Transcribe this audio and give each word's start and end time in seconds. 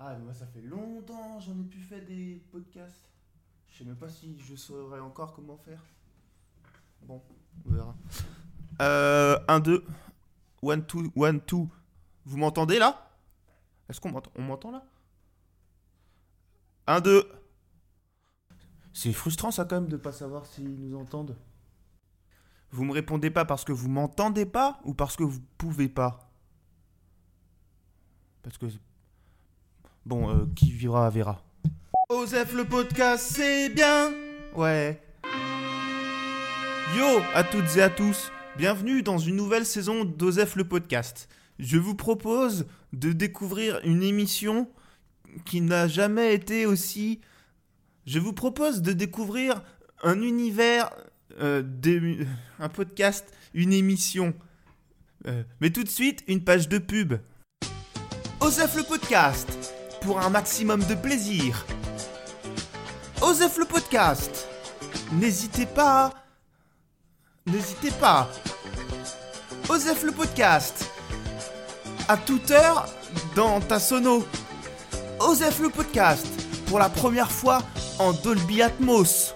Ah, 0.00 0.16
moi 0.18 0.32
ça 0.32 0.46
fait 0.46 0.60
longtemps, 0.60 1.40
j'en 1.40 1.58
ai 1.58 1.64
plus 1.64 1.80
fait 1.80 2.00
des 2.02 2.40
podcasts. 2.52 3.10
Je 3.68 3.78
sais 3.78 3.84
même 3.84 3.96
pas 3.96 4.08
si 4.08 4.38
je 4.38 4.54
saurais 4.54 5.00
encore 5.00 5.32
comment 5.32 5.56
faire. 5.56 5.82
Bon, 7.02 7.20
on 7.66 7.70
verra. 7.70 7.96
Euh, 8.80 9.38
1, 9.48 9.60
2, 9.60 9.84
1, 10.62 10.76
2, 10.76 11.10
1, 11.16 11.32
2. 11.34 11.40
Vous 12.24 12.36
m'entendez 12.36 12.78
là? 12.78 13.10
Est-ce 13.88 14.00
qu'on 14.00 14.12
m'entend 14.12 14.30
On 14.36 14.42
m'entend 14.42 14.70
là? 14.70 14.84
1, 16.86 17.00
2. 17.00 17.28
C'est 18.92 19.12
frustrant 19.12 19.50
ça 19.50 19.64
quand 19.64 19.80
même 19.80 19.88
de 19.88 19.96
pas 19.96 20.12
savoir 20.12 20.46
s'ils 20.46 20.74
nous 20.74 20.96
entendent. 20.96 21.36
Vous 22.70 22.84
me 22.84 22.92
répondez 22.92 23.30
pas 23.30 23.44
parce 23.44 23.64
que 23.64 23.72
vous 23.72 23.88
m'entendez 23.88 24.46
pas 24.46 24.80
ou 24.84 24.94
parce 24.94 25.16
que 25.16 25.24
vous 25.24 25.40
pouvez 25.56 25.88
pas? 25.88 26.30
Parce 28.42 28.58
que. 28.58 28.66
Bon, 30.08 30.30
euh, 30.30 30.46
qui 30.56 30.72
vivra 30.72 31.10
verra. 31.10 31.44
Osef 32.08 32.54
le 32.54 32.64
podcast, 32.64 33.30
c'est 33.34 33.68
bien 33.68 34.10
Ouais. 34.56 35.02
Yo 36.96 37.20
à 37.34 37.44
toutes 37.44 37.76
et 37.76 37.82
à 37.82 37.90
tous, 37.90 38.32
bienvenue 38.56 39.02
dans 39.02 39.18
une 39.18 39.36
nouvelle 39.36 39.66
saison 39.66 40.06
d'Osef 40.06 40.56
le 40.56 40.64
podcast. 40.64 41.28
Je 41.58 41.76
vous 41.76 41.94
propose 41.94 42.66
de 42.94 43.12
découvrir 43.12 43.80
une 43.84 44.02
émission 44.02 44.70
qui 45.44 45.60
n'a 45.60 45.88
jamais 45.88 46.32
été 46.32 46.64
aussi... 46.64 47.20
Je 48.06 48.18
vous 48.18 48.32
propose 48.32 48.80
de 48.80 48.94
découvrir 48.94 49.62
un 50.02 50.22
univers, 50.22 50.88
euh, 51.38 51.62
un 52.58 52.68
podcast, 52.70 53.30
une 53.52 53.74
émission. 53.74 54.32
Euh, 55.26 55.42
mais 55.60 55.68
tout 55.68 55.84
de 55.84 55.90
suite, 55.90 56.24
une 56.28 56.42
page 56.42 56.70
de 56.70 56.78
pub. 56.78 57.16
Osef 58.40 58.76
le 58.76 58.84
podcast, 58.84 59.57
pour 60.00 60.20
un 60.20 60.30
maximum 60.30 60.82
de 60.84 60.94
plaisir. 60.94 61.64
Osef 63.20 63.58
le 63.58 63.64
podcast, 63.64 64.46
n'hésitez 65.12 65.66
pas... 65.66 66.12
N'hésitez 67.46 67.90
pas. 67.92 68.28
Osef 69.68 70.02
le 70.02 70.12
podcast, 70.12 70.84
à 72.06 72.16
toute 72.18 72.50
heure 72.50 72.86
dans 73.34 73.60
ta 73.60 73.80
sono. 73.80 74.26
Osef 75.18 75.58
le 75.60 75.70
podcast, 75.70 76.26
pour 76.66 76.78
la 76.78 76.90
première 76.90 77.30
fois 77.30 77.62
en 77.98 78.12
Dolby 78.12 78.62
Atmos. 78.62 79.34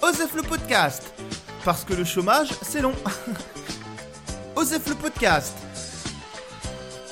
Osef 0.00 0.34
le 0.34 0.42
podcast, 0.42 1.12
parce 1.64 1.84
que 1.84 1.92
le 1.92 2.04
chômage, 2.04 2.48
c'est 2.62 2.80
long. 2.80 2.94
Osef 4.56 4.86
le 4.88 4.94
podcast, 4.94 5.54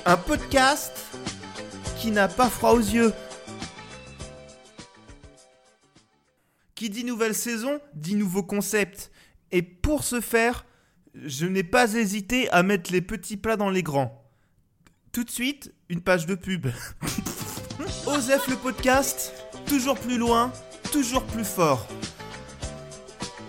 un 0.06 0.16
podcast 0.16 1.05
qui 1.96 2.10
n'a 2.10 2.28
pas 2.28 2.48
froid 2.50 2.72
aux 2.72 2.78
yeux. 2.78 3.12
Qui 6.74 6.90
dit 6.90 7.04
nouvelle 7.04 7.34
saison, 7.34 7.80
dit 7.94 8.14
nouveau 8.14 8.42
concept. 8.42 9.10
Et 9.50 9.62
pour 9.62 10.04
ce 10.04 10.20
faire, 10.20 10.66
je 11.14 11.46
n'ai 11.46 11.62
pas 11.64 11.94
hésité 11.94 12.50
à 12.50 12.62
mettre 12.62 12.92
les 12.92 13.00
petits 13.00 13.36
plats 13.36 13.56
dans 13.56 13.70
les 13.70 13.82
grands. 13.82 14.22
Tout 15.12 15.24
de 15.24 15.30
suite, 15.30 15.72
une 15.88 16.02
page 16.02 16.26
de 16.26 16.34
pub. 16.34 16.66
Osef 18.06 18.48
le 18.48 18.56
podcast, 18.56 19.32
toujours 19.66 19.98
plus 19.98 20.18
loin, 20.18 20.52
toujours 20.92 21.24
plus 21.24 21.44
fort. 21.44 21.86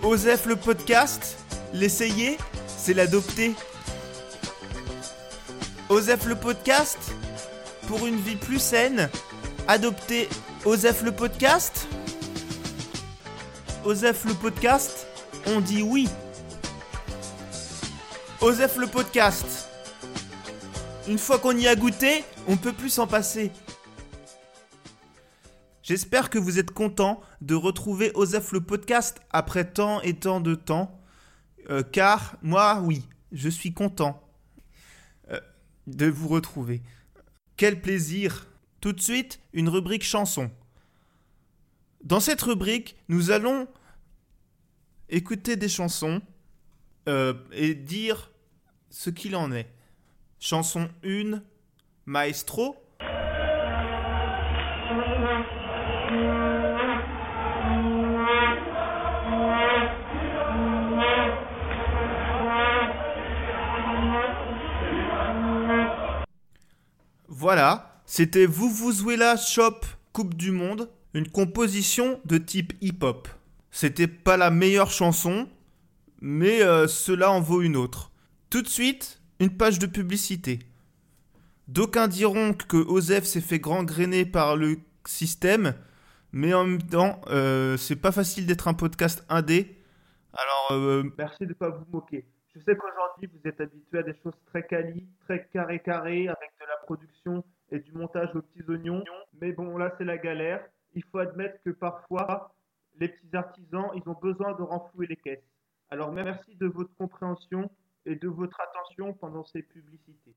Osef 0.02 0.46
le 0.46 0.56
podcast, 0.56 1.36
l'essayer, 1.74 2.38
c'est 2.66 2.94
l'adopter. 2.94 3.54
Osef 5.88 6.26
le 6.26 6.36
podcast, 6.36 6.98
pour 7.88 8.06
une 8.06 8.16
vie 8.16 8.36
plus 8.36 8.58
saine, 8.58 9.08
adopter 9.66 10.28
Osef 10.66 11.02
le 11.02 11.10
podcast. 11.10 11.88
Osef 13.82 14.26
le 14.26 14.34
podcast, 14.34 15.06
on 15.46 15.60
dit 15.60 15.80
oui. 15.80 16.06
Osef 18.42 18.76
le 18.76 18.86
podcast. 18.88 19.70
Une 21.08 21.16
fois 21.16 21.38
qu'on 21.38 21.56
y 21.56 21.66
a 21.66 21.74
goûté, 21.74 22.24
on 22.46 22.58
peut 22.58 22.74
plus 22.74 22.90
s'en 22.90 23.06
passer. 23.06 23.50
J'espère 25.82 26.28
que 26.28 26.38
vous 26.38 26.58
êtes 26.58 26.72
content 26.72 27.22
de 27.40 27.54
retrouver 27.54 28.12
Osef 28.14 28.52
le 28.52 28.60
podcast 28.60 29.22
après 29.30 29.64
tant 29.64 30.02
et 30.02 30.12
tant 30.12 30.42
de 30.42 30.54
temps. 30.54 31.00
Euh, 31.70 31.82
car 31.82 32.36
moi, 32.42 32.82
oui, 32.84 33.08
je 33.32 33.48
suis 33.48 33.72
content 33.72 34.22
euh, 35.30 35.40
de 35.86 36.06
vous 36.06 36.28
retrouver. 36.28 36.82
Quel 37.58 37.80
plaisir. 37.82 38.46
Tout 38.80 38.92
de 38.92 39.00
suite, 39.00 39.40
une 39.52 39.68
rubrique 39.68 40.04
chanson. 40.04 40.50
Dans 42.04 42.20
cette 42.20 42.40
rubrique, 42.40 42.96
nous 43.08 43.32
allons 43.32 43.66
écouter 45.08 45.56
des 45.56 45.68
chansons 45.68 46.22
euh, 47.08 47.34
et 47.50 47.74
dire 47.74 48.30
ce 48.90 49.10
qu'il 49.10 49.34
en 49.34 49.50
est. 49.50 49.68
Chanson 50.38 50.88
1, 51.04 51.42
Maestro. 52.06 52.76
C'était 68.08 68.46
Vuvuzuela 68.46 69.36
Shop 69.36 69.80
Coupe 70.14 70.34
du 70.34 70.50
Monde, 70.50 70.88
une 71.12 71.28
composition 71.28 72.20
de 72.24 72.38
type 72.38 72.72
hip-hop. 72.80 73.28
C'était 73.70 74.06
pas 74.06 74.38
la 74.38 74.50
meilleure 74.50 74.90
chanson, 74.90 75.46
mais 76.22 76.62
euh, 76.62 76.88
cela 76.88 77.30
en 77.30 77.42
vaut 77.42 77.60
une 77.60 77.76
autre. 77.76 78.10
Tout 78.48 78.62
de 78.62 78.66
suite, 78.66 79.20
une 79.40 79.54
page 79.54 79.78
de 79.78 79.86
publicité. 79.86 80.60
D'aucuns 81.68 82.08
diront 82.08 82.54
que 82.54 82.78
Osef 82.78 83.24
s'est 83.24 83.42
fait 83.42 83.60
gangréner 83.60 84.24
par 84.24 84.56
le 84.56 84.78
système, 85.06 85.74
mais 86.32 86.54
en 86.54 86.64
même 86.64 86.82
temps, 86.82 87.20
euh, 87.28 87.76
c'est 87.76 88.00
pas 88.00 88.10
facile 88.10 88.46
d'être 88.46 88.68
un 88.68 88.74
podcast 88.74 89.22
indé. 89.28 89.76
Alors, 90.32 90.80
euh, 90.80 91.02
Merci 91.18 91.40
de 91.40 91.50
ne 91.50 91.52
pas 91.52 91.68
vous 91.68 91.84
moquer. 91.92 92.24
Je 92.54 92.60
sais 92.60 92.74
qu'aujourd'hui, 92.74 93.28
vous 93.30 93.46
êtes 93.46 93.60
habitué 93.60 93.98
à 93.98 94.02
des 94.02 94.14
choses 94.22 94.32
très 94.46 94.66
quali, 94.66 95.06
très 95.26 95.46
carré 95.52 95.80
carré, 95.80 96.26
avec 96.26 96.50
de 96.58 96.66
la 96.66 96.76
production 96.86 97.44
et 97.70 97.78
du 97.78 97.92
montage 97.92 98.34
aux 98.34 98.42
petits 98.42 98.68
oignons. 98.68 99.04
Mais 99.40 99.52
bon, 99.52 99.76
là, 99.76 99.94
c'est 99.98 100.04
la 100.04 100.18
galère. 100.18 100.64
Il 100.94 101.04
faut 101.04 101.18
admettre 101.18 101.56
que 101.64 101.70
parfois, 101.70 102.54
les 102.98 103.08
petits 103.08 103.36
artisans, 103.36 103.90
ils 103.94 104.08
ont 104.08 104.16
besoin 104.20 104.52
de 104.54 104.62
renflouer 104.62 105.06
les 105.06 105.16
caisses. 105.16 105.44
Alors, 105.90 106.12
merci 106.12 106.54
de 106.56 106.66
votre 106.66 106.94
compréhension 106.96 107.70
et 108.04 108.16
de 108.16 108.28
votre 108.28 108.58
attention 108.60 109.12
pendant 109.14 109.44
ces 109.44 109.62
publicités. 109.62 110.34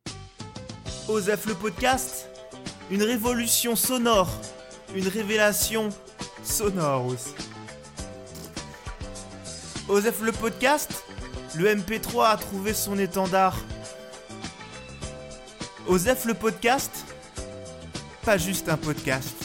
Osef 1.09 1.45
le 1.45 1.55
podcast, 1.55 2.29
une 2.89 3.03
révolution 3.03 3.75
sonore, 3.75 4.29
une 4.95 5.07
révélation 5.07 5.89
sonore 6.43 7.07
aussi. 7.07 7.35
Osef 9.89 10.21
le 10.21 10.31
podcast, 10.31 11.03
le 11.57 11.65
MP3 11.65 12.31
a 12.31 12.37
trouvé 12.37 12.73
son 12.73 12.97
étendard. 12.97 13.57
Osef 15.87 16.25
le 16.25 16.33
podcast, 16.33 17.10
pas 18.23 18.37
juste 18.37 18.69
un 18.69 18.77
podcast. 18.77 19.35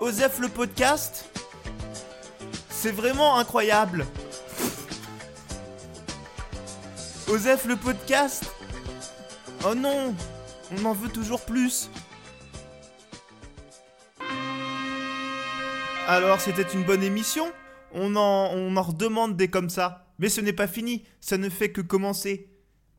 Osef 0.00 0.38
le 0.38 0.48
podcast, 0.48 1.28
c'est 2.70 2.92
vraiment 2.92 3.38
incroyable. 3.38 4.06
Osef 7.28 7.66
le 7.66 7.76
podcast, 7.76 8.44
Oh 9.64 9.74
non 9.74 10.14
On 10.70 10.84
en 10.84 10.92
veut 10.92 11.08
toujours 11.08 11.40
plus 11.44 11.90
Alors, 16.06 16.40
c'était 16.40 16.62
une 16.62 16.84
bonne 16.84 17.02
émission 17.02 17.52
on 17.92 18.16
en, 18.16 18.50
on 18.52 18.76
en 18.76 18.82
redemande 18.82 19.36
des 19.36 19.48
comme 19.48 19.70
ça. 19.70 20.06
Mais 20.18 20.28
ce 20.28 20.40
n'est 20.40 20.52
pas 20.52 20.66
fini, 20.66 21.04
ça 21.20 21.38
ne 21.38 21.48
fait 21.48 21.70
que 21.70 21.80
commencer. 21.80 22.50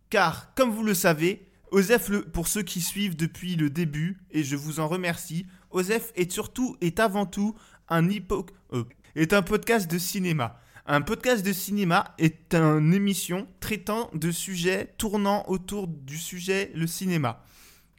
Car, 0.10 0.54
comme 0.56 0.72
vous 0.72 0.84
le 0.84 0.94
savez, 0.94 1.49
Osef, 1.72 2.12
pour 2.32 2.48
ceux 2.48 2.64
qui 2.64 2.82
suivent 2.82 3.16
depuis 3.16 3.56
le 3.56 3.70
début, 3.70 4.18
et 4.32 4.44
je 4.44 4.56
vous 4.56 4.80
en 4.80 4.88
remercie, 4.88 5.46
Osef 5.72 6.12
est 6.16 6.32
surtout, 6.32 6.78
est 6.82 7.00
avant 7.00 7.26
tout, 7.26 7.56
euh, 7.92 8.84
un 9.32 9.42
podcast 9.42 9.90
de 9.90 9.98
cinéma. 9.98 10.60
Un 10.86 11.02
podcast 11.02 11.46
de 11.46 11.54
cinéma 11.54 12.16
est 12.18 12.56
une 12.56 12.94
émission 12.94 13.48
traitant 13.60 14.10
de 14.14 14.32
sujets 14.32 14.96
tournant 14.98 15.44
autour 15.48 15.88
du 15.88 16.18
sujet 16.18 16.72
le 16.74 16.88
cinéma. 16.88 17.44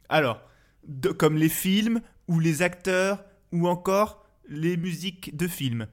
Alors, 0.09 0.41
comme 1.17 1.37
les 1.37 1.49
films, 1.49 2.01
ou 2.27 2.39
les 2.39 2.61
acteurs, 2.61 3.23
ou 3.51 3.67
encore 3.67 4.25
les 4.47 4.77
musiques 4.77 5.35
de 5.35 5.47
films. 5.47 5.87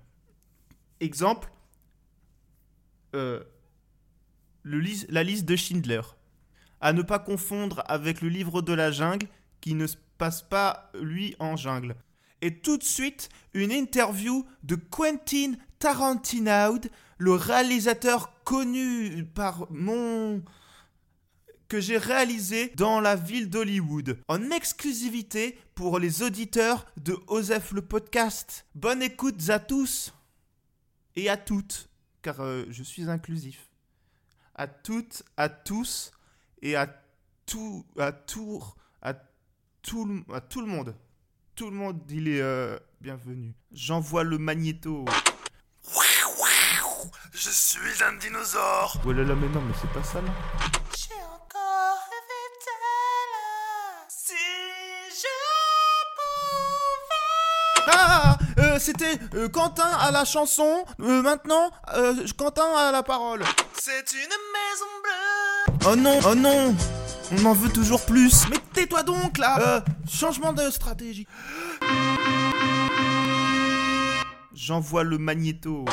Exemple, 1.00 1.50
euh, 3.14 3.42
la 4.64 5.22
liste 5.22 5.44
de 5.44 5.56
Schindler. 5.56 6.00
À 6.80 6.92
ne 6.92 7.02
pas 7.02 7.19
confondre 7.19 7.82
avec 7.86 8.20
le 8.20 8.28
livre 8.28 8.62
de 8.62 8.72
la 8.72 8.90
jungle, 8.90 9.26
qui 9.60 9.75
ne 9.75 9.86
se 9.86 9.96
passe 10.16 10.42
pas, 10.42 10.90
lui, 11.00 11.34
en 11.38 11.56
jungle. 11.56 11.96
Et 12.40 12.58
tout 12.60 12.78
de 12.78 12.84
suite, 12.84 13.28
une 13.54 13.72
interview 13.72 14.46
de 14.62 14.76
Quentin 14.76 15.54
Tarantino, 15.78 16.78
le 17.19 17.32
réalisateur 17.32 18.32
connu 18.44 19.25
par 19.25 19.70
mon 19.70 20.42
que 21.69 21.80
j'ai 21.80 21.98
réalisé 21.98 22.72
dans 22.76 22.98
la 22.98 23.14
ville 23.14 23.50
d'Hollywood, 23.50 24.19
en 24.28 24.50
exclusivité 24.50 25.58
pour 25.74 25.98
les 25.98 26.22
auditeurs 26.22 26.86
de 26.96 27.14
Osef 27.26 27.72
le 27.72 27.82
podcast. 27.82 28.64
Bonne 28.74 29.02
écoute 29.02 29.50
à 29.50 29.58
tous 29.58 30.14
et 31.14 31.28
à 31.28 31.36
toutes, 31.36 31.90
car 32.22 32.40
euh, 32.40 32.64
je 32.70 32.82
suis 32.82 33.10
inclusif. 33.10 33.69
À 34.54 34.66
toutes, 34.66 35.22
à 35.36 35.50
tous 35.50 36.10
et 36.62 36.76
à 36.76 36.87
tout, 37.46 37.84
à 37.99 38.12
tout, 38.12 38.62
à 39.02 39.14
tout, 39.82 40.05
le- 40.05 40.25
à 40.34 40.40
tout 40.40 40.60
le 40.60 40.66
monde. 40.66 40.94
Tout 41.55 41.70
le 41.70 41.76
monde, 41.76 42.00
il 42.10 42.28
est 42.28 42.40
euh, 42.40 42.78
bienvenu. 43.00 43.55
J'envoie 43.72 44.22
le 44.25 44.38
magnéto. 44.38 45.05
Je 47.32 47.50
suis 47.50 48.02
un 48.05 48.14
dinosaure. 48.16 49.00
Oh 49.06 49.12
là 49.12 49.22
là, 49.22 49.34
mais 49.34 49.49
non, 49.49 49.60
mais 49.62 49.75
c'est 49.81 49.90
pas 49.93 50.02
ça 50.02 50.20
là. 50.20 50.31
J'ai 50.96 51.14
encore 51.14 51.99
rêvé 52.10 52.43
d'elle. 52.64 54.06
Si 54.08 54.34
je 55.10 55.28
pouvais. 57.87 57.93
Ah 57.93 58.38
euh, 58.58 58.78
C'était 58.81 59.19
euh, 59.34 59.49
Quentin 59.49 59.87
à 59.88 60.10
la 60.10 60.25
chanson. 60.25 60.84
Euh, 61.00 61.22
maintenant, 61.22 61.70
euh, 61.94 62.26
Quentin 62.37 62.66
à 62.76 62.90
la 62.90 63.02
parole. 63.05 63.44
C'est 63.75 64.12
une 64.12 64.19
maison 64.28 64.93
bleue. 65.05 65.47
Oh 65.87 65.96
non, 65.96 66.19
oh 66.26 66.34
non 66.34 66.75
On 67.32 67.44
en 67.44 67.52
veut 67.52 67.70
toujours 67.70 68.05
plus. 68.05 68.49
Mais 68.50 68.58
tais-toi 68.72 69.02
donc 69.02 69.38
là 69.38 69.58
Euh, 69.60 69.81
changement 70.08 70.52
de 70.52 70.70
stratégie. 70.70 71.26
J'envoie 74.55 75.05
le 75.05 75.19
magnéto. 75.19 75.84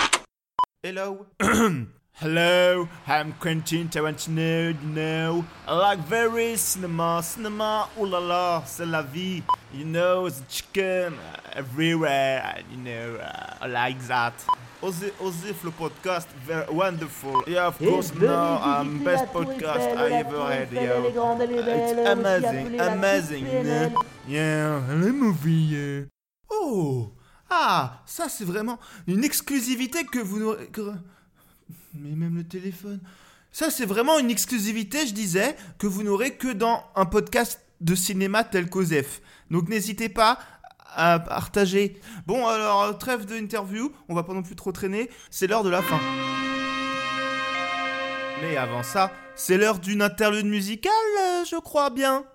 Hello. 0.83 1.25
Hello, 2.21 2.88
I'm 3.09 3.33
Quentin 3.41 3.89
Tarantino, 3.89 4.69
you 4.69 4.89
know. 4.94 5.44
I 5.67 5.73
like 5.73 6.00
very 6.07 6.56
cinema, 6.56 7.21
cinema, 7.21 7.89
oh 8.00 8.06
la 8.06 8.63
c'est 8.65 8.85
la 8.85 9.01
vie. 9.01 9.44
You 9.73 9.83
know, 9.83 10.29
the 10.29 10.41
chicken 10.47 11.15
everywhere, 11.53 12.63
you 12.71 12.77
know, 12.77 13.17
uh, 13.21 13.57
I 13.59 13.67
like 13.67 14.00
that. 14.07 14.33
Ozif, 14.85 15.63
le 15.63 15.71
podcast, 15.71 16.29
very 16.45 16.71
wonderful. 16.71 17.41
Yeah, 17.47 17.69
of 17.69 17.77
course, 17.79 18.13
now 18.13 18.59
I'm 18.63 19.03
best 19.03 19.25
podcast 19.33 19.97
I 19.97 20.11
ever 20.19 20.45
had, 20.45 20.71
yo. 20.71 21.07
It's 21.07 22.07
amazing, 22.07 22.79
amazing, 22.79 23.47
yeah. 23.47 23.89
Yeah, 24.27 24.81
le 24.93 25.11
movie, 25.11 25.73
yeah. 25.73 26.05
Oh 26.51 27.11
Ah, 27.49 28.03
ça 28.05 28.29
c'est 28.29 28.45
vraiment 28.45 28.77
une 29.07 29.23
exclusivité 29.23 30.03
que 30.05 30.19
vous 30.19 30.37
n'aurez... 30.37 30.69
Mais 31.95 32.11
même 32.11 32.35
le 32.35 32.43
téléphone... 32.43 32.99
Ça 33.51 33.71
c'est 33.71 33.88
vraiment 33.88 34.19
une 34.19 34.29
exclusivité, 34.29 35.07
je 35.07 35.15
disais, 35.15 35.55
que 35.79 35.88
vous 35.88 36.03
n'aurez 36.03 36.35
que 36.35 36.53
dans 36.53 36.83
un 36.95 37.05
podcast 37.05 37.59
de 37.81 37.95
cinéma 37.95 38.43
tel 38.43 38.69
qu'Osef. 38.69 39.21
Donc 39.49 39.67
n'hésitez 39.67 40.09
pas 40.09 40.38
à 40.95 41.19
partager. 41.19 42.00
Bon, 42.25 42.47
alors, 42.47 42.97
trêve 42.97 43.25
d'interview, 43.25 43.92
on 44.09 44.15
va 44.15 44.24
pas 44.24 44.33
non 44.33 44.42
plus 44.42 44.56
trop 44.56 44.71
traîner, 44.71 45.09
c'est 45.30 45.47
l'heure 45.47 45.63
de 45.63 45.69
la 45.69 45.81
fin. 45.81 46.00
Mais 48.42 48.57
avant 48.57 48.83
ça, 48.83 49.12
c'est 49.36 49.57
l'heure 49.57 49.80
d'une 49.80 50.01
interlude 50.01 50.45
musicale, 50.45 50.92
je 51.50 51.59
crois 51.59 51.89
bien. 51.89 52.25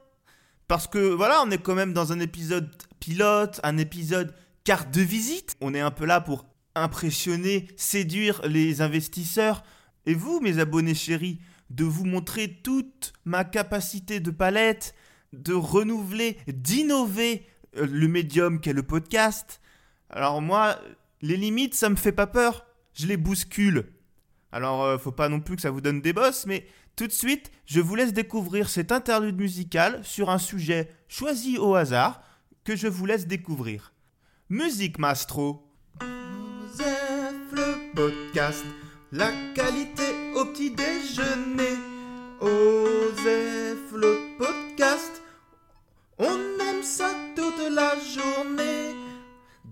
Parce 0.68 0.86
que 0.86 0.98
voilà, 0.98 1.42
on 1.44 1.50
est 1.50 1.58
quand 1.58 1.74
même 1.74 1.92
dans 1.92 2.12
un 2.12 2.20
épisode 2.20 2.70
pilote, 3.00 3.60
un 3.64 3.76
épisode 3.76 4.34
carte 4.64 4.90
de 4.92 5.00
visite. 5.00 5.56
On 5.60 5.74
est 5.74 5.80
un 5.80 5.90
peu 5.90 6.04
là 6.04 6.20
pour 6.20 6.46
impressionner, 6.74 7.66
séduire 7.76 8.40
les 8.46 8.80
investisseurs. 8.80 9.64
Et 10.06 10.14
vous, 10.14 10.40
mes 10.40 10.58
abonnés 10.58 10.94
chéris, 10.94 11.40
de 11.70 11.84
vous 11.84 12.04
montrer 12.04 12.60
toute 12.62 13.12
ma 13.24 13.44
capacité 13.44 14.20
de 14.20 14.30
palette, 14.30 14.94
de 15.32 15.54
renouveler, 15.54 16.38
d'innover 16.46 17.46
le 17.74 18.08
médium 18.08 18.60
qu'est 18.60 18.72
le 18.72 18.82
podcast. 18.82 19.60
Alors 20.08 20.40
moi, 20.42 20.78
les 21.22 21.36
limites, 21.36 21.74
ça 21.74 21.88
me 21.88 21.96
fait 21.96 22.12
pas 22.12 22.26
peur. 22.26 22.66
Je 22.94 23.06
les 23.06 23.16
bouscule. 23.16 23.92
Alors, 24.52 24.82
euh, 24.82 24.98
faut 24.98 25.12
pas 25.12 25.28
non 25.28 25.40
plus 25.40 25.56
que 25.56 25.62
ça 25.62 25.70
vous 25.70 25.80
donne 25.80 26.00
des 26.00 26.12
bosses, 26.12 26.46
mais 26.46 26.66
tout 26.96 27.06
de 27.06 27.12
suite, 27.12 27.50
je 27.66 27.80
vous 27.80 27.94
laisse 27.94 28.12
découvrir 28.12 28.68
cet 28.68 28.90
interlude 28.92 29.38
musical 29.38 30.00
sur 30.04 30.28
un 30.30 30.38
sujet 30.38 30.88
choisi 31.08 31.56
au 31.56 31.74
hasard 31.74 32.20
que 32.64 32.76
je 32.76 32.88
vous 32.88 33.06
laisse 33.06 33.26
découvrir. 33.26 33.92
Musique 34.48 34.98
Mastro. 34.98 35.66
Osef 36.00 37.34
le 37.52 37.94
podcast, 37.94 38.64
la 39.12 39.30
qualité 39.54 40.02
au 40.34 40.44
petit 40.46 40.70
déjeuner. 40.72 41.78
Osef 42.40 43.92
le 43.92 44.36
podcast, 44.38 45.22
on 46.18 46.34
aime 46.60 46.82
ça. 46.82 47.19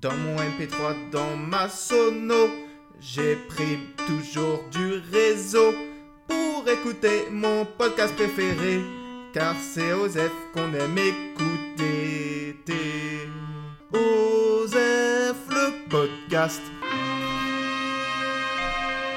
Dans 0.01 0.15
mon 0.15 0.37
MP3, 0.37 1.11
dans 1.11 1.37
ma 1.37 1.69
sono, 1.69 2.51
j'ai 3.01 3.35
pris 3.35 3.81
toujours 4.07 4.63
du 4.71 4.93
réseau 5.13 5.75
pour 6.29 6.69
écouter 6.69 7.27
mon 7.33 7.65
podcast 7.65 8.15
préféré. 8.15 8.81
Car 9.33 9.57
c'est 9.61 9.93
Osef 9.93 10.31
qu'on 10.55 10.73
aime 10.73 10.99
écouter. 10.99 12.57
Osef 13.93 15.37
le 15.51 15.89
podcast. 15.89 16.63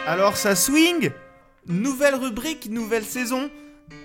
Alors 0.08 0.36
ça 0.36 0.56
swing 0.56 1.12
Nouvelle 1.68 2.16
rubrique, 2.16 2.72
nouvelle 2.72 3.06
saison. 3.06 3.52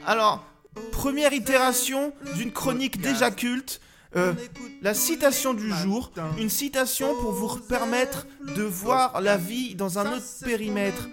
Alors, 0.05 0.45
première 0.93 1.33
itération 1.33 2.13
d'une 2.35 2.53
chronique 2.53 3.01
déjà 3.01 3.31
culte. 3.31 3.81
Euh, 4.17 4.33
la 4.83 4.95
citation 4.95 5.53
du 5.53 5.71
jour, 5.71 6.11
une 6.39 6.49
citation 6.49 7.15
pour 7.21 7.33
vous 7.33 7.61
permettre 7.61 8.27
de 8.57 8.63
voir 8.63 9.21
la 9.21 9.37
vie 9.37 9.75
dans 9.75 9.99
un 9.99 10.13
autre 10.13 10.25
périmètre, 10.43 11.09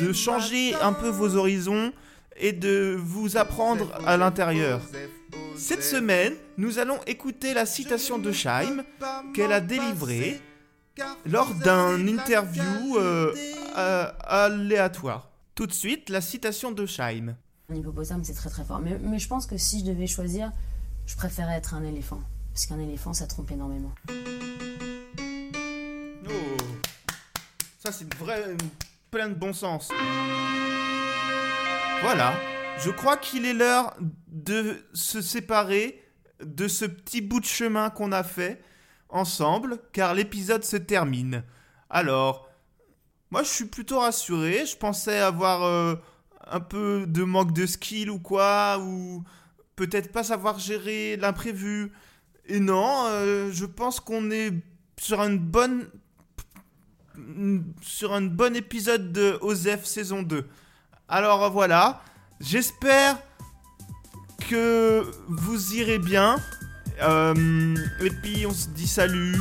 de 0.00 0.12
changer 0.12 0.74
un 0.76 0.92
peu 0.92 1.08
vos 1.08 1.36
horizons 1.36 1.92
et 2.36 2.52
de 2.52 2.96
vous 2.98 3.36
apprendre 3.36 3.92
à 4.06 4.16
l'intérieur. 4.16 4.80
Cette 5.56 5.82
semaine, 5.82 6.34
nous 6.56 6.78
allons 6.78 7.00
écouter 7.06 7.54
la 7.54 7.66
citation 7.66 8.18
de 8.18 8.30
Scheim 8.30 8.84
qu'elle 9.34 9.52
a 9.52 9.60
délivrée 9.60 10.40
lors 11.26 11.52
d'un 11.54 12.06
interview 12.06 12.96
euh, 12.96 13.34
euh, 13.76 14.06
aléatoire. 14.20 15.30
Tout 15.56 15.66
de 15.66 15.72
suite, 15.72 16.08
la 16.08 16.20
citation 16.20 16.70
de 16.70 16.86
Scheim. 16.86 17.34
Un 17.70 17.74
hippopotame, 17.74 18.22
c'est 18.22 18.34
très 18.34 18.50
très 18.50 18.64
fort. 18.64 18.78
Mais, 18.78 18.98
mais 19.02 19.18
je 19.18 19.28
pense 19.28 19.46
que 19.46 19.56
si 19.56 19.80
je 19.80 19.86
devais 19.86 20.06
choisir, 20.06 20.52
je 21.06 21.16
préférais 21.16 21.54
être 21.54 21.74
un 21.74 21.82
éléphant. 21.84 22.20
Parce 22.58 22.66
qu'un 22.66 22.80
éléphant, 22.80 23.12
ça 23.12 23.28
trompe 23.28 23.52
énormément. 23.52 23.94
Oh. 26.28 26.56
Ça, 27.78 27.92
c'est 27.92 28.02
une- 28.02 28.58
plein 29.12 29.28
de 29.28 29.34
bon 29.34 29.52
sens. 29.52 29.90
Voilà. 32.02 32.34
Je 32.80 32.90
crois 32.90 33.16
qu'il 33.16 33.46
est 33.46 33.52
l'heure 33.54 33.96
de 34.26 34.84
se 34.92 35.22
séparer 35.22 36.02
de 36.42 36.66
ce 36.66 36.84
petit 36.84 37.20
bout 37.20 37.38
de 37.38 37.44
chemin 37.44 37.90
qu'on 37.90 38.10
a 38.10 38.24
fait 38.24 38.60
ensemble, 39.08 39.78
car 39.92 40.14
l'épisode 40.14 40.64
se 40.64 40.78
termine. 40.78 41.44
Alors, 41.90 42.48
moi, 43.30 43.44
je 43.44 43.50
suis 43.50 43.66
plutôt 43.66 44.00
rassuré. 44.00 44.66
Je 44.66 44.76
pensais 44.76 45.20
avoir 45.20 45.62
euh, 45.62 45.94
un 46.48 46.58
peu 46.58 47.04
de 47.06 47.22
manque 47.22 47.52
de 47.52 47.66
skill 47.66 48.10
ou 48.10 48.18
quoi, 48.18 48.80
ou 48.80 49.22
peut-être 49.76 50.10
pas 50.10 50.24
savoir 50.24 50.58
gérer 50.58 51.16
l'imprévu. 51.16 51.92
Et 52.48 52.60
non, 52.60 53.04
euh, 53.04 53.50
je 53.52 53.66
pense 53.66 54.00
qu'on 54.00 54.30
est 54.30 54.52
sur 54.98 55.20
une 55.20 55.38
bonne 55.38 55.86
sur 57.82 58.14
un 58.14 58.22
bon 58.22 58.56
épisode 58.56 59.12
de 59.12 59.38
OZEF 59.42 59.84
saison 59.84 60.22
2. 60.22 60.46
Alors 61.08 61.50
voilà, 61.50 62.02
j'espère 62.40 63.18
que 64.48 65.04
vous 65.28 65.74
irez 65.74 65.98
bien. 65.98 66.36
Euh, 67.02 67.76
et 68.00 68.10
puis 68.10 68.46
on 68.46 68.52
se 68.52 68.68
dit 68.68 68.88
salut. 68.88 69.36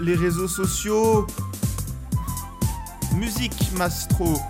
Les 0.00 0.14
réseaux 0.14 0.48
sociaux. 0.48 1.26
Musique 3.14 3.72
Mastro 3.76 4.40